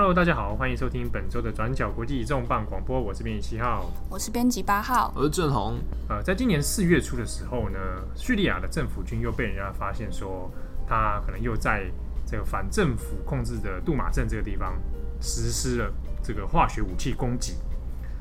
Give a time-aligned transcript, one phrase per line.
[0.00, 5.76] Hello，大家好，欢迎收听本周的转角国际重磅广播，我是编辑七号，我是编辑八号，我是郑红。
[6.08, 7.80] 呃，在今年四月初的时候呢，
[8.14, 10.48] 叙利亚的政府军又被人家发现说，
[10.86, 11.90] 他可能又在
[12.24, 14.80] 这个反政府控制的杜马镇这个地方
[15.20, 15.92] 实施了
[16.22, 17.54] 这个化学武器攻击。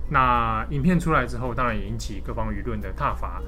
[0.09, 3.39] 那影片出来之后，当然也引起各方舆论的挞伐。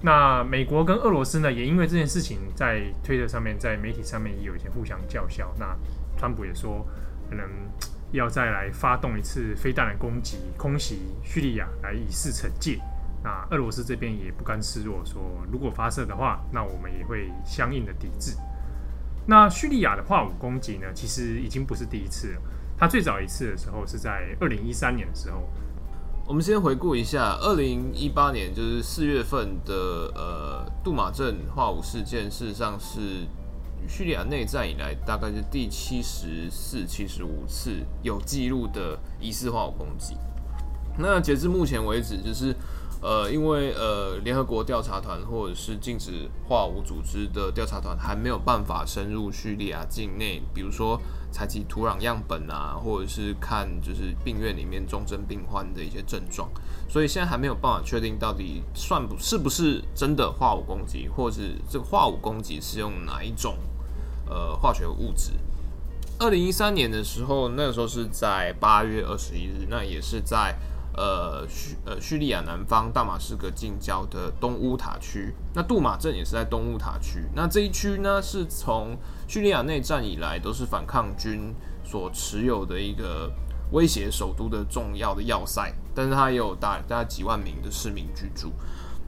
[0.00, 5.54] 那美国跟俄罗斯呢，也因为这件事情在推特上面，在媒体上面也有一些互相叫嚣。
[5.58, 5.76] 那
[6.16, 6.82] 川普也说。
[7.28, 7.48] 可能
[8.12, 12.80] 要再来发动一次飞弹的攻击，空袭叙利亚来以示惩戒。
[13.22, 18.36] 那俄罗斯这边也不甘示弱，说如果发射的话，那我们也会相应的抵制。
[19.26, 22.42] 那叙利亚的化武攻击呢，其实已经不是第一次了。
[22.76, 25.48] 它最早一次的时候是在二零一三年的时候。
[26.26, 29.74] 我们先回顾一下，二零一八年就是四月份的
[30.14, 33.26] 呃杜马镇化武事件，事实上是。
[33.88, 40.16] 叙利亚内战以来，大概是第七十四、七十五次有记录的疑似化武攻击。
[40.98, 42.54] 那截至目前为止，就是
[43.02, 51.00] 呃，因为呃，联合国调查团或者是禁止化武组织的调查团还没有办法深入叙利亚境内，比如说
[51.32, 56.48] 采集土壤样本啊，或者是看就是病院里面重症病患的一些症状，
[56.88, 63.56] 所以现在还没有办法确定到底算不是不是真的化武攻击，或者是这个化武攻击是用哪一种。
[64.34, 65.30] 呃，化学物质。
[66.18, 70.56] 二零一三年的时候，那个时候是在八月二十一日，那也是在
[70.96, 75.32] 呃叙呃叙利亚南方大马士革近郊的东乌塔区。
[75.54, 77.24] 那杜马镇也是在东乌塔区。
[77.36, 78.96] 那这一区呢，是从
[79.28, 81.54] 叙利亚内战以来都是反抗军
[81.84, 83.30] 所持有的一个
[83.70, 88.52] 威胁首都的重要的要塞，但是它也有大大概几万名的市民居住。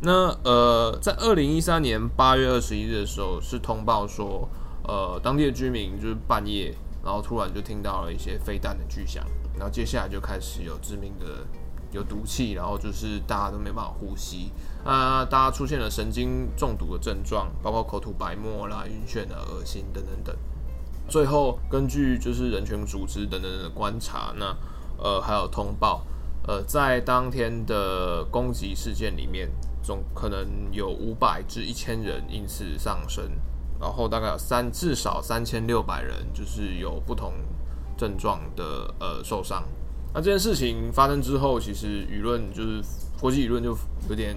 [0.03, 4.49] 那呃，在二零一三年八月二十一日的时候，是通报说。
[4.87, 6.73] 呃，当地的居民就是半夜，
[7.05, 11.45] 然后突然就听到了一些飞弹的巨响，然后接下来就开始有致命的
[11.91, 14.53] 有毒气，然后就是大家都没办法呼吸，
[14.85, 20.37] 啊，大家出现了神经中毒的症状，包括口吐白沫啦、晕眩啊、恶心等等等。
[21.09, 24.57] 最后根据就是人权组织等等的观察，那
[24.99, 26.05] 呃还有通报，
[26.47, 29.51] 呃，在当天的攻击事件里面，
[29.83, 33.29] 总可能有五百至一千人因此丧生。
[33.81, 37.33] 然后大概有三至少三千六百人，就是有不同
[37.97, 39.63] 症状的呃受伤。
[40.15, 42.83] 那这件事情发生之后，其实舆论就是
[43.21, 43.77] 国际舆论就
[44.09, 44.35] 有点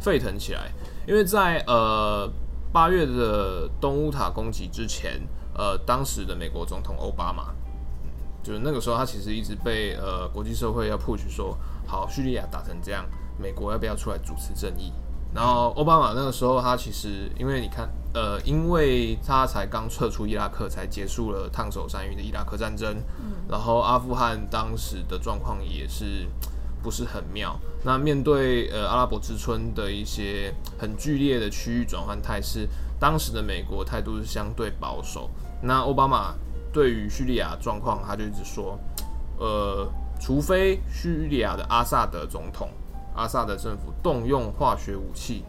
[0.00, 0.70] 沸腾起来，
[1.06, 2.30] 因为在呃
[2.72, 5.20] 八月的东乌塔攻击之前，
[5.54, 7.52] 呃当时的美国总统奥巴马，
[8.44, 13.04] 就是那个时候他其实一直被呃国际社会要 push 说，好，叙利亚打成这样，
[13.40, 14.92] 美国要不要出来主持正义？
[15.34, 17.88] 然后奥巴马那个时候他其实因为你看。
[18.14, 26.26] 呃，因为他才刚撤出伊拉克，才结束了烫手山芋的伊拉克战争，嗯，然后阿富汗当时的状况也是
[26.82, 27.54] 不是很妙。
[27.84, 32.66] 那面对呃阿拉伯之春的一些很剧烈的区域转换态势，
[32.98, 35.30] 当时的美国态度是相对保守。
[35.62, 36.34] 那奥巴马
[36.72, 38.76] 对于叙利亚状况，他就一直说，
[39.38, 39.86] 呃，
[40.18, 42.70] 除非叙利亚的阿萨德总统、
[43.14, 45.44] 阿萨德政府动用化学武器，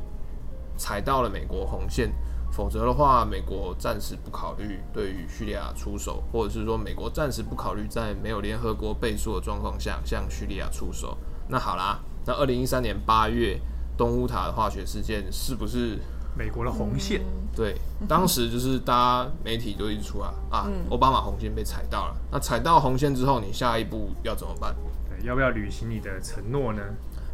[0.77, 2.11] 踩到了美国红线。
[2.51, 11.15] 否则的话，美国暂时不考虑对于叙利亚出手，或者是说，美国暂时不考虑在没有联合国背书的状况下向叙利亚出手。
[11.47, 13.59] 那好啦，那二零一三年八月
[13.95, 15.99] 东乌塔的化学事件是不是
[16.35, 17.21] 美国的红线？
[17.55, 17.75] 对，
[18.07, 22.15] 当时就是大家媒体就一直出来啊，奥巴马红线被踩到了。
[22.31, 24.75] 那踩到红线之后，你下一步要怎么办？
[25.07, 26.81] 对，要不要履行你的承诺呢？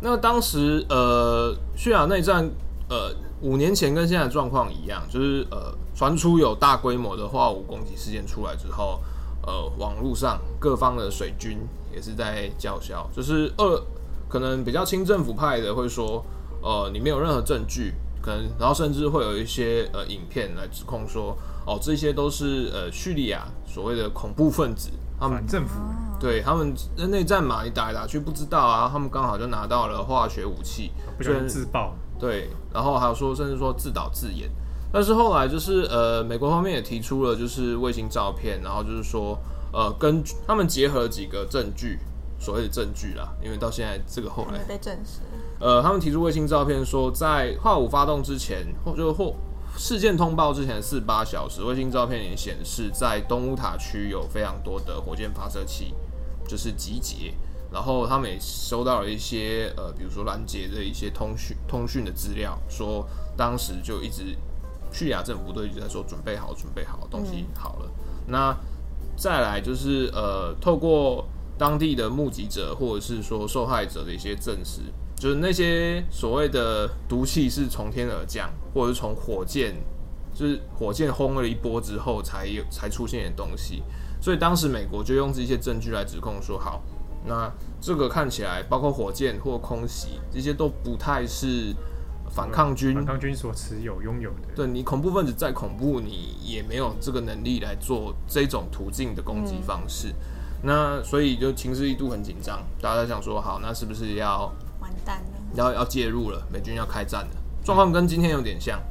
[0.02, 2.50] 那当时呃，叙利亚内战。
[2.88, 3.12] 呃，
[3.42, 9.02] 五年前跟现在状况一样，就是呃，传出有大规模的化武攻击事件出来之后，
[9.42, 11.58] 呃，网络上各方的水军
[11.92, 13.82] 也是在叫嚣，就是二
[14.30, 16.24] 可能比较亲政府派的会说，
[16.62, 21.36] 呃，你没有任何证据，可能然后甚至会有一些呃影片来指控说，
[21.66, 25.80] 哦，这些都是呃叙利亚所谓的恐怖分子，他们政府
[26.26, 26.74] 对他们
[27.12, 31.94] 内战嘛，你打来打去不知道啊，他们刚好就拿到了化学武器，不就自爆。
[32.20, 34.50] 对，然后还有说，甚至说自导自演，
[34.92, 39.38] 但是后来就是呃，美国方面也提出了就是卫星照片，然后就是说
[39.72, 42.00] 呃，跟他们结合了几个证据，
[42.40, 45.20] 所谓的证据啦，因为到现在这个后来被证实，
[45.60, 49.36] 呃，他们提出卫星照片说，在化武发动之前，或就或
[49.78, 55.94] 事件通报之前四十八小时，卫星照片也显示在东乌塔区有非常多的火箭发射器，
[56.48, 57.34] 就是集结。
[57.74, 63.06] 然后他们也收到了一些呃，比如说拦截的一些通讯通讯的资料，说
[63.36, 64.38] 当时就一直
[64.94, 67.92] 叙利亚政府都一直在说准备好，准备好，东西好了。
[67.98, 68.58] 嗯、那
[69.18, 71.28] 再来就是呃，透过
[71.58, 74.80] 当地的目击者或者是说受害者的一些证实，
[75.18, 79.76] 就是那些所谓的毒气是从天而降，或者是从火箭，
[80.34, 83.84] 就是火箭轰了一波之后才有才出现的东西。
[84.26, 86.82] 所以当时美国就用这些证据来指控说，好，
[87.28, 87.48] 那
[87.80, 91.76] 这个看起来包括火箭或空袭这些都不太是。
[92.32, 100.10] 反抗军，反抗军所持有、拥有的，对，你恐怖分子再恐怖，你也没有这个能力来做这种途径的攻击方式。
[100.10, 100.16] 嗯、
[100.64, 104.52] 那所以就情势一度很紧张，大家想说，好，那是不是要
[104.82, 105.40] 完蛋了？
[105.54, 107.32] 要要介入了，美军要开战了。
[107.64, 108.82] 状况跟今天有点像，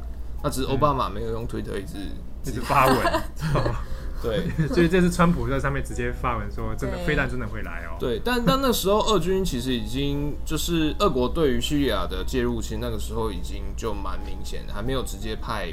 [0.43, 2.17] 那只是奥巴马没有用推特一直、嗯、
[2.47, 2.97] 一直发文。
[4.25, 4.43] 对，
[4.73, 7.97] 所以这次川普在上面直接发文说，真的飞弹真的会来哦。
[8.01, 15.73] 对，但但那时候俄军其实已经就是俄国对于叙利亚的介入，其实那个时候已经就蛮明显，还没有直接派，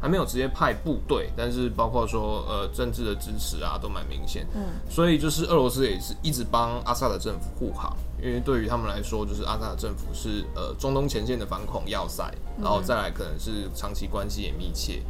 [0.00, 4.44] 还没有直接派部队，但是包括说呃政治的支持啊都蛮明显。
[4.54, 12.28] 嗯，所以就是俄罗斯也是一直帮阿萨德政府护航，因为对于他们来说，就是阿萨德政府是呃中东前线的反恐要塞，
[12.60, 15.00] 然后再来可能是长期关系也密切。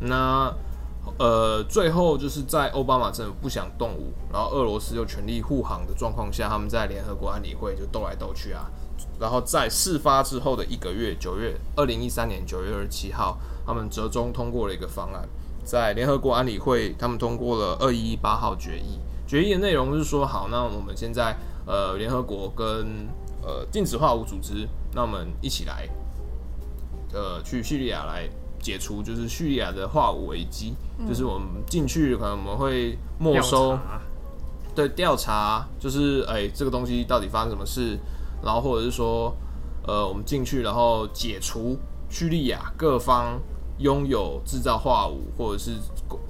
[0.00, 0.52] 那
[1.18, 8.70] 呃，最后就是在奥巴马政府不想动武，然后俄罗斯又全力护航的状况下，他们在联合国安理会就斗来斗去啊。
[9.18, 15.28] 然后在事发之后的一个月，九月二零一三年九月二十七号，他们折中通过了一个方案，
[15.62, 18.98] 在联合国安理会，他们通过了二一一八号决议。
[19.26, 21.36] 决议的内容是说，好，那我们现在
[21.66, 23.08] 呃，联合国跟
[23.42, 25.88] 呃禁止化武组织，那我们一起来
[27.12, 28.28] 呃去叙利亚来。
[28.60, 33.78] 解除就是叙利亚的化武危机，嗯、就是我们进去可能我们会没收，
[34.74, 37.98] 对，调查，就是哎、欸、这个东西到底发生什么事，
[38.42, 39.34] 然后或者是说
[39.86, 41.78] 呃我们进去然后解除
[42.08, 43.40] 叙利亚各方
[43.78, 45.72] 拥有制造化武或者是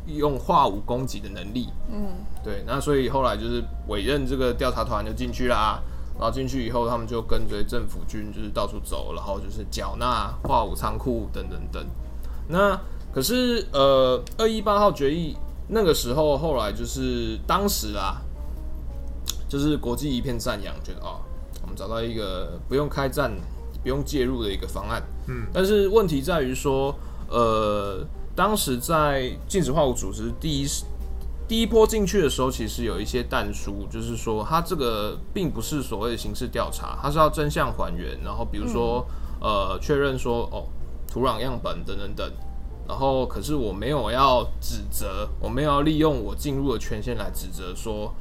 [0.06, 2.12] 用化武攻击的能力，嗯，
[2.44, 5.82] 对，那所以后来就是委任这个调查团就进去啦，
[6.14, 11.84] 然后进去以后他们就跟随政府军就是到处走，然后就是缴纳化武仓库等等等。
[12.50, 12.79] 那
[13.12, 15.37] 可是呃，二一八号决议
[15.69, 18.20] 那个时候，后来就是当时啊，
[19.49, 21.20] 就是国际一片赞扬，觉得啊、哦，
[21.62, 23.32] 我们找到一个不用开战、
[23.82, 25.00] 不用介入的一个方案。
[25.29, 26.94] 嗯，但是问题在于说，
[27.29, 28.05] 呃，
[28.35, 30.67] 当时在禁止化武组织第一
[31.47, 39.06] 第一波进去的时候，其实有一些但书，就是说它这个并不是所谓的刑事调查，它是要真相还原，然后比如说、
[39.41, 40.67] 嗯、呃，确认说哦。
[41.10, 42.32] 土壤样本等等等，
[42.88, 48.14] 然后可是我没有要指责，我没有要利用我进入的权限来指责说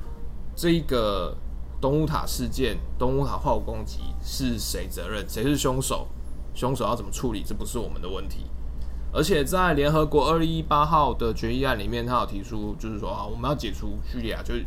[0.56, 1.38] 这个
[1.80, 6.08] 东乌塔事件、东乌塔化武攻击是谁责任，谁是凶手，
[6.54, 8.46] 凶手要怎么处理，这不是我们的问题。
[9.12, 14.66] 而且在联合国二一八号的决议案里面，他有提出就是说啊，我们要解除叙利亚，就是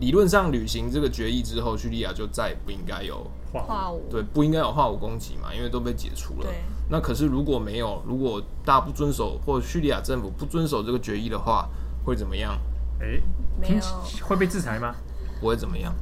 [0.00, 6.48] 理论上履行这个决议之后，叙利亚就再也不应该有化武，对，不应该有化武攻击嘛，因为都被解除了。
[6.88, 11.68] 那可是如果没有，如果大家不遵守，或者叙利亚政府不遵守这个决议的话，
[12.04, 12.58] 会怎么样？
[13.00, 13.22] 哎、欸，
[13.60, 13.82] 没有，
[14.22, 14.94] 会被制裁吗？
[15.40, 15.94] 不会怎么样，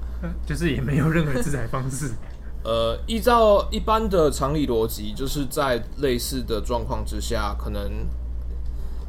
[0.44, 2.12] 就是也没有任何制裁方式。
[2.64, 8.06] 呃，依照一般的常理逻辑，就是在类似的状况之下，可能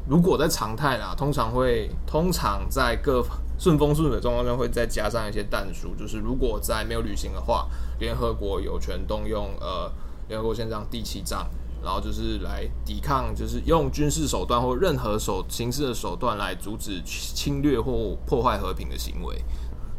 [0.08, 3.24] 如果在常态啦，通常会通常在各
[3.58, 9.92] 顺风顺水状况下，会再加上一些弹数，就是如果在没有履行的话，联合国有权动用呃
[10.28, 11.48] 联合国宪章第七章。
[11.84, 19.44] 然后就是来抵抗，就是用军事手段或任何手形式的手段来阻止侵略或破坏和平的行为。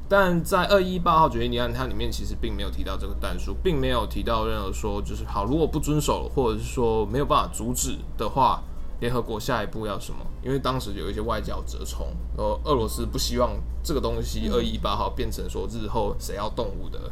[0.09, 8.61] 但在二一八号决议案，它里面其实并没有提到这个但书，并没有提到任何说就是好，如果不遵守或者是说没有办法阻止的话，
[8.99, 10.19] 联合国下一步要什么？
[10.43, 13.51] 因为当时有一些外交折冲，呃，俄罗斯不希望
[13.83, 17.11] 这个东西二一八号变成说日后谁要动武的。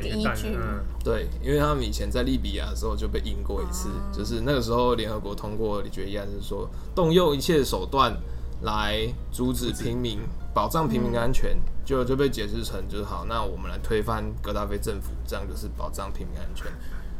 [0.00, 0.58] 第一句，
[1.02, 8.16] 对，因为他们以前在利比亚的时候就被赢过一次，嗯、就是那个时候联合国通过决议案，是说动用一切手段
[8.62, 10.20] 来阻止平民、
[10.52, 16.66] 保障平民的安全，就就被解释成就是好，那我们来推翻格达菲政府，这样就是保障平民安全。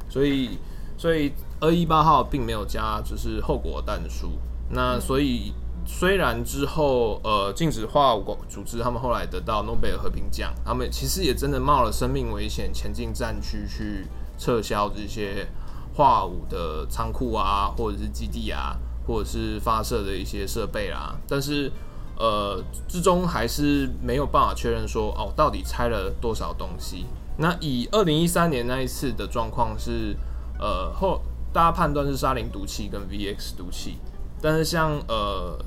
[0.09, 0.59] 所以，
[0.97, 4.33] 所以二一八号并没有加就是后果但书，
[4.71, 5.53] 那所以。
[5.91, 15.49] 虽然之后，呃，禁止化武组织他们后来得到诺贝尔和平奖，他们其实也真的冒了生命危险前进战区去撤销这些
[15.95, 18.77] 化武的仓库啊，或者是基地啊，
[19.07, 21.19] 或者是发射的一些设备啦。
[21.27, 21.73] 但是，
[22.17, 27.07] 呃，最终还是没有办法确认说，哦，到底拆了多少东西。
[27.39, 30.15] 那以二零一三年那一次的状况是，
[30.61, 33.97] 呃，后大家判断是沙林毒气跟 VX 毒气。
[34.41, 35.59] 但是像呃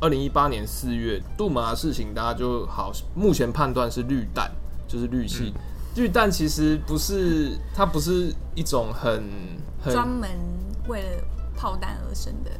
[0.00, 4.50] 二零一八年四月杜马的事情，大家就好，目前判断是绿弹，
[4.86, 5.52] 就是氯气。
[5.54, 5.60] 嗯、
[5.96, 9.22] 绿弹其实不是，它不是一种很
[9.84, 10.28] 专门
[10.88, 11.08] 为了
[11.56, 12.50] 炮弹而生的。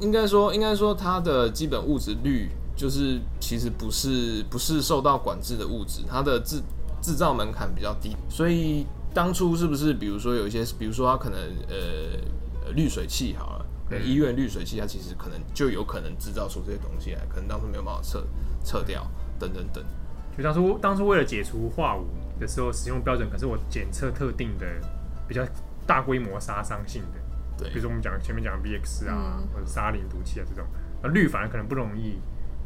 [0.00, 6.60] 应该说，应该说它的基本物质氯就是其实不是不是受到管制的物质，它的制
[7.00, 13.51] 制造门槛比较低，所以当初是不是比如说有一些，比如说它可能呃滤水器好
[13.98, 14.04] 了。
[14.04, 18.24] 医院滤水器，它其实可能就有可能制造出这些东西来，可能当初没有办法撤
[18.64, 19.06] 撤掉，
[19.38, 19.84] 等等等。
[20.36, 22.06] 就当初当初为了解除化武
[22.40, 24.66] 的时候使用标准，可是我检测特定的
[25.28, 25.46] 比较
[25.86, 30.64] 大规模杀伤性的，对，比如说我们讲前面讲的 VX 啊，嗯、或者沙林毒气啊这种，
[31.02, 32.18] 那氯反而可能不容易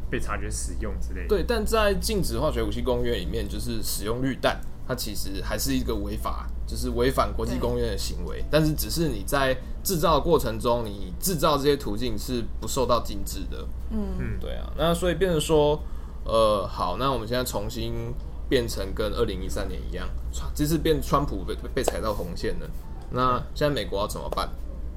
[0.09, 1.27] 被察觉使用之类的。
[1.27, 4.59] 对，但在禁止化学武器公约里面，就是使用氯弹。
[4.87, 8.43] 它其实还是一个违法，就是违反国际公约的行为。
[8.51, 13.65] 但是只是你在制造的过程中，你制造这些途径是不受到禁止的。
[13.89, 14.69] 嗯嗯，对啊。
[14.77, 15.81] 那所以变成说，
[16.25, 18.13] 呃，好，那我们现在重新
[18.49, 20.07] 变成跟二零一三年一样，
[20.53, 22.69] 这次变川普被被踩到红线了。
[23.11, 24.49] 那现在美国要怎么办？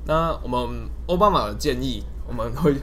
[0.06, 2.74] 那我们奥巴马的建议，我们会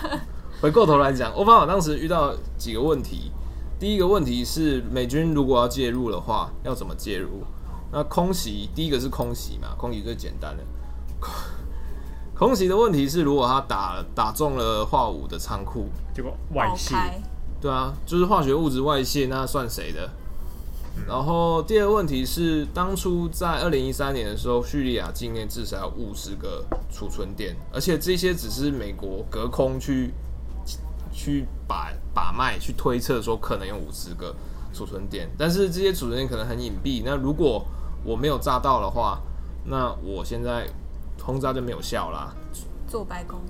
[0.60, 3.32] 回过头来讲，奥巴马当时遇到几个问题。
[3.78, 7.42] 第一个问题是，美军如果要介入的话，要怎么介入？
[7.92, 10.62] 那空袭，第一个是空袭嘛，空袭最简单的。
[12.34, 16.94] 空袭的问题是，如果他打打中了化武的仓库，结果外泄，
[17.60, 20.10] 对啊，就是化学物质外泄，那算谁的？
[20.96, 30.12] 嗯、然后第二个问题是，当初在二零一三年的时候，叙利亚境内至少有五十个储存点，而且这些只是美国隔空去。
[31.18, 34.36] 去把把脉去推测说可能有五十个
[34.74, 37.00] 储存点，但是这些储存点可能很隐蔽。
[37.06, 37.64] 那如果
[38.06, 39.20] 我没有炸到的话，
[39.64, 40.66] 那我现在
[41.20, 42.32] 轰炸就没有效啦。
[42.86, 43.40] 做白宫。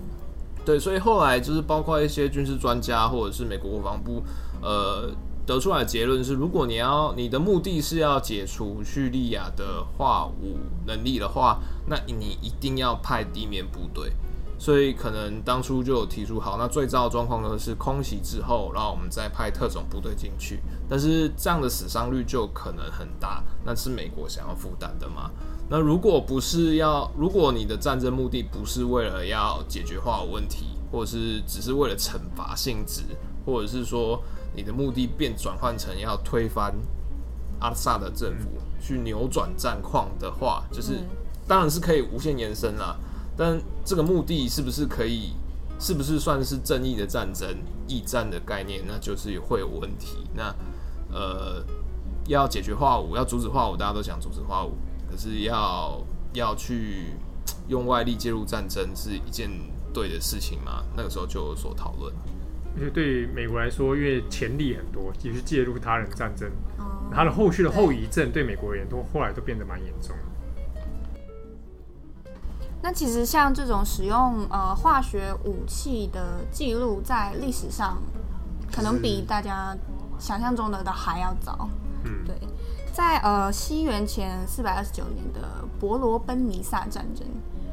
[0.65, 4.23] 对，所以后来就是包括一些军事专家或者是美国国防部，
[4.61, 5.09] 呃，
[5.47, 14.13] 得出来的结论是，如果你要你的目的是要解除叙利亚的化武能力的话，那你一定要派地面部队。
[14.59, 25.31] 所以可能当初就有提出，好，那最糟的状况呢是空袭之后，然后我们再派特种部队进去，但是这样的死伤率就可能很大，那是美国想要负担的吗？
[25.69, 33.03] 那如果不是要，如果你的战争目的不是为了要解决化武问题，或者是只是为了惩罚性质，
[33.45, 34.23] 或者是说
[34.55, 36.73] 你的目的变转换成要推翻
[37.59, 38.49] 阿萨的政府，
[38.81, 41.01] 去扭转战况的话，就是
[41.47, 42.97] 当然是可以无限延伸啦。
[43.37, 45.33] 但这个目的是不是可以，
[45.79, 47.49] 是不是算是正义的战争、
[47.87, 48.83] 义战的概念？
[48.87, 50.17] 那就是会有问题。
[50.35, 50.55] 那
[51.13, 51.65] 呃，
[52.27, 54.73] 要解决化武，要阻止化武，大家都想阻止化武，
[55.11, 56.03] 可是要
[56.33, 57.13] 要去
[57.69, 59.51] 用外力介入战争，是一件
[59.93, 60.83] 对的事情吗？
[60.97, 62.13] 那个时候就有所讨论。
[62.79, 66.51] 而且对美国来说，因为潜力很多，也是介入他人战争，
[67.11, 70.15] 它的后续的后遗症对美国而言，都后来都变得蛮严重。
[72.83, 77.99] 那其实像这种使用呃化学武器的记录，在历史上
[78.73, 79.77] 可能比大家
[80.19, 81.69] 想象中的的还要早。
[82.05, 82.37] 嗯，对，
[82.93, 87.27] 在呃西元前四百二十九年的伯罗奔尼撒战争，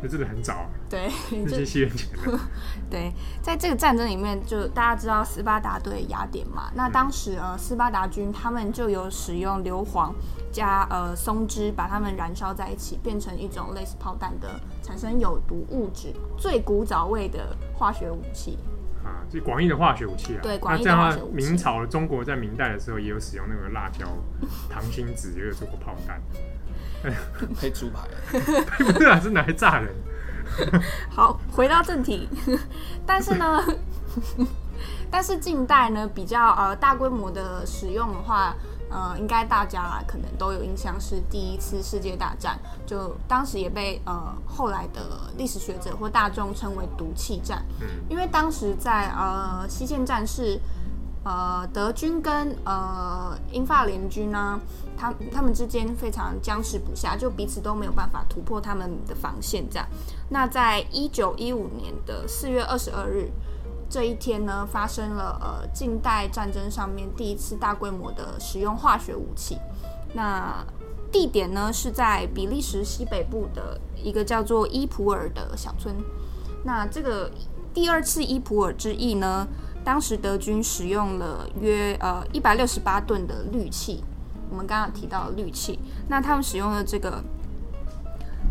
[0.04, 0.70] 那这个很早啊。
[0.88, 2.40] 对，那些西元前的。
[2.92, 10.14] 对，在这个战争里面，就大家知道斯巴达对雅典嘛，那当时呃斯巴达军他们就有使用硫磺。
[10.52, 14.48] 加呃松脂，把它们燃烧在一起，变成一种类似炮弹的，
[14.84, 18.60] 产生有毒物质，最古早味的化学武器
[19.04, 20.40] 啊，就广义的化学武器啊。
[20.44, 21.36] 对，广义的化学武器。
[21.36, 24.06] 明朝中国在明代的时候也有使用那个辣椒、
[24.70, 26.22] 糖心子，也有做过炮弹。
[27.60, 28.08] 可以出牌？
[28.78, 29.94] 不是啊，是拿来炸人。
[31.10, 32.28] 好，回到正题，
[33.06, 33.64] 但是呢，
[35.10, 38.56] 但是近代呢，比较呃大规模的使用的话。
[38.96, 45.02] 呃，应该大家可能都有印象，是第一次世界大战，就当时也被呃后来的
[45.36, 47.66] 历史学者或大众称为毒气战。
[47.82, 50.60] 嗯，因为当时在呃西线战事，
[51.24, 54.60] 呃德军跟呃英法联军呢，
[54.98, 59.70] 他他们之间非常僵持不下，就彼此都没有办法突破他们的防线。
[59.70, 59.88] 这样，
[60.30, 63.32] 那在一九一五年的四月二十二日。
[63.90, 69.60] 这一天呢，发生了呃近代战争上面第一次大规模的使用化学武器。
[70.16, 70.66] 那
[71.12, 75.96] 地点呢是在比利时西北部的一个叫做伊普尔的小村。
[76.64, 77.30] 那这个
[77.72, 79.48] 第二次伊普尔之役呢，
[79.84, 84.04] 当时德军使用了约呃一百六十八吨的氯气。
[84.50, 87.24] 我们刚刚提到氯气，那他们使用的这个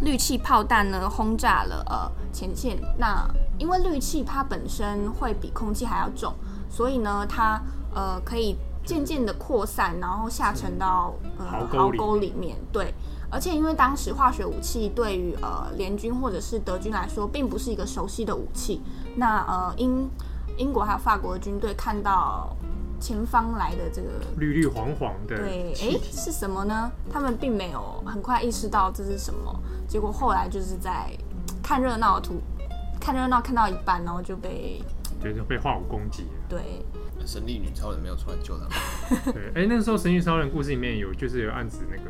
[0.01, 2.77] 氯气炮弹呢轰炸了呃前线。
[2.99, 3.25] 那
[3.57, 6.35] 因为氯气它本身会比空气还要重，
[6.69, 7.63] 所以呢它
[7.95, 12.57] 呃可以渐渐的扩散，然后下沉到呃壕沟里面。
[12.73, 12.93] 对，
[13.31, 18.83] 而且因为当时化学武器对于呃联军或者是德军来说，并不是一个熟悉的武器。
[19.15, 20.11] 那呃英
[20.57, 22.57] 英国还有法国的军队看到。
[23.01, 26.89] 前方来的这个绿绿黄黄的，对，哎，是什么呢？
[27.13, 31.11] 他们并没有很快意识到这是什么，结果后来就是在
[31.61, 32.41] 看热闹图，
[33.01, 34.81] 看热闹看到一半，然后就被，
[35.21, 36.29] 就是被化武攻击了。
[36.49, 36.87] 对，
[37.27, 39.35] 神力女超人没有出来救他们。
[39.35, 42.09] 对，哎，那个时候神力女超人故事里面有就是有案子那个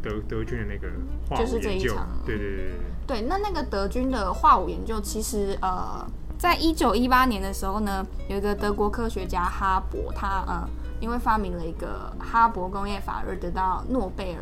[0.00, 0.88] 德德军的那个
[1.28, 2.08] 化武研究，就是这一场。
[2.24, 2.76] 对对对对。
[3.06, 6.02] 对，那那个德军的化武研究其实呃。
[6.40, 10.66] 在一九一八年的时候呢，有一个德国科学家哈伯，他呃，
[10.98, 14.40] 因为发明了一个哈伯工业法而得到诺贝尔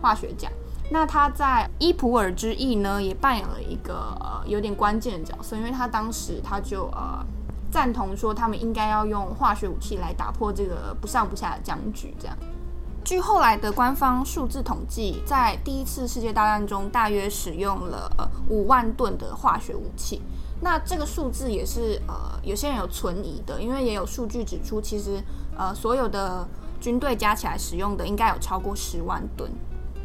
[0.00, 0.50] 化学奖。
[0.90, 7.22] 那他在伊普尔之役呢，也扮演了一个呃有点关键的角色，因为他当时他就呃
[7.70, 12.14] 赞同说，他们应该要用化学武器来打破这个不上不下的僵局。
[12.18, 12.34] 这样，
[13.08, 20.20] 据后来的官方数字统计，在第一次世界大战中，大约使用了呃五万吨的化学武器。
[20.60, 25.24] 那这个数字也是呃，有些人有存疑的，因为也有数据指出，其实
[25.56, 26.46] 呃，所有的
[26.82, 29.50] 军队加起来使用的应该有超过十万吨。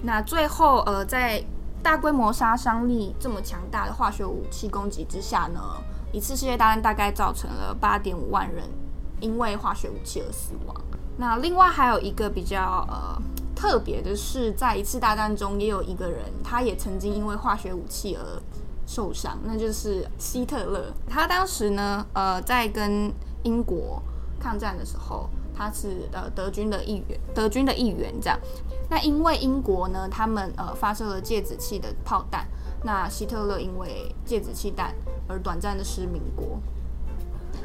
[0.04, 1.44] 那最后呃，在
[1.84, 5.60] 大规模杀伤力这么强大的化学武器攻击之下呢，
[6.14, 8.64] 一次世界大战大概造成了八点五万人
[9.20, 10.74] 因为化学武器而死亡。
[11.18, 13.22] 那另外还有一个比较呃
[13.56, 18.42] 特别的是，在一次大战中也有一个人，他也曾经因为化学武器而
[18.86, 20.92] 受伤，那就是希特勒。
[21.08, 23.12] 他当时呢，呃，在跟
[23.44, 24.02] 英国
[24.40, 28.38] 抗战的时候，他是呃德军的一员，德军的一员这样。
[28.90, 32.46] 那因为英国呢，他们呃发射了芥子气的炮弹，
[32.84, 34.94] 那希特勒因为芥子气弹
[35.28, 36.60] 而短暂的失明过。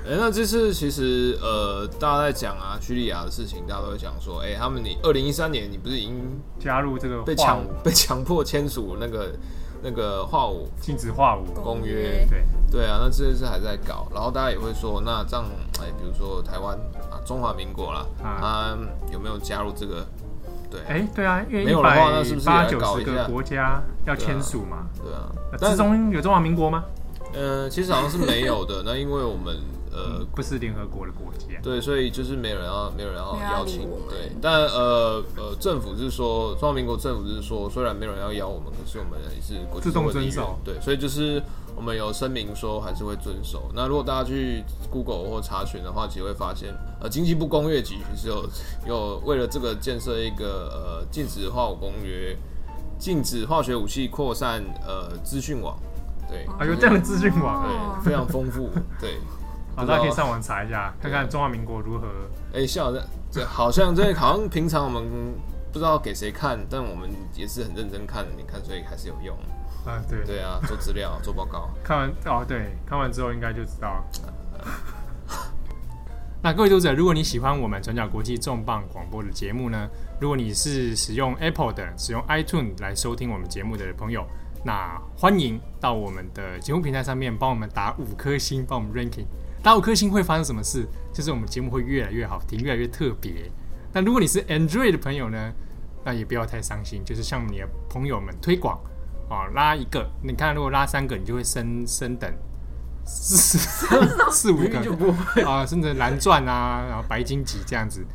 [0.09, 9.33] 哎、欸，那这次其实呃，大家在讲啊，叙利亚的事情，大家都会讲说，哎、欸，他们你二零一三年你不是已经加入这个被强被强迫签署那个。
[9.81, 15.47] 那个化武禁止化武公约，对对啊，那这次还在搞，然后大家也会说，那这样，
[15.81, 16.77] 哎，比如说台湾
[17.09, 18.77] 啊，中华民国啦，啊，
[19.13, 20.05] 有没有加入这个？
[20.69, 24.89] 对，哎，对啊，因为没有的话，那是不是八九十个国家要签署嘛？
[25.01, 26.83] 对啊，之中有中华民国吗？
[27.33, 29.57] 呃，其实好像是没有的， 那因为我们。
[29.91, 41.43] 呃，不是联合国的国家，对，所以就是没有人要，没有人要邀请，对，但呃呃，政府是说，中华民国政府是说，虽然没有人要邀我们，可是我们也是国际自动遵守，对，所以就是
[41.75, 43.73] 我们有声明说还是会遵守。
[43.75, 48.45] 那如果大家去 Google 或查询的话，其实会发现，呃，经济部工业局是有
[48.87, 52.37] 有为了这个建设一个呃禁止化武公约，
[52.99, 55.77] 禁止化学武器扩散呃资讯网，
[56.29, 57.65] 对，还有这样的资讯网，
[58.03, 59.19] 对，非常丰富， 对。
[59.75, 62.09] 好，大家可以上网查一下，看看中华民国如何。
[62.53, 65.05] 哎、欸，像这这好像这好像平常我们
[65.73, 68.31] 不知道给谁看，但我们也是很认真看的。
[68.37, 69.37] 你看，所以还是有用。
[69.87, 71.71] 啊，对对啊，做资料、做报告。
[71.85, 74.05] 看完哦，对，看完之后应该就知道。
[76.43, 79.89] 那各位读者，如果你喜欢我们转角国际重磅广播的节目呢，
[80.21, 84.25] 如果你是使用 Apple 的、使用 iTunes 来收听我们节目的朋友，
[84.65, 89.27] 那欢迎到我们的节目平台上面帮我们打五颗星，帮我们 ranking。
[89.63, 90.87] 打五颗星会发生什么事？
[91.13, 93.51] 就是我们节目会越来越好听，越来越特别。
[93.93, 95.53] 那如果你是 Android 的朋友呢？
[96.05, 98.81] 那也不要太伤心，就是向你的朋友们推广
[99.29, 102.33] 啊，拉一个，你看如果拉三个，你就会升升等
[103.05, 103.59] 四
[104.31, 108.07] 四 五个啊，甚至蓝钻啊，然后白金级这样子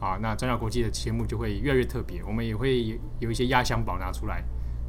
[0.00, 2.22] 啊，那转角国际的节目就会越来越特别。
[2.24, 4.42] 我们也会有一些压箱宝拿出来，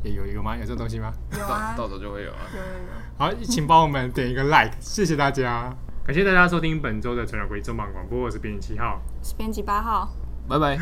[0.03, 0.55] 也有有吗？
[0.57, 1.11] 有这东西吗？
[1.31, 2.39] 有啊，到时候就会有啊。
[2.53, 2.93] 有有有。
[3.17, 5.73] 好，请帮我们点一个 like，谢谢大家。
[6.05, 10.13] 感谢大家收听本周的《转角国际重磅广播》，我是编辑七号，是编辑八号，
[10.49, 10.77] 拜拜。